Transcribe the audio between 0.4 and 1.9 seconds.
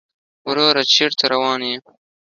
وروره چېرته روان يې؟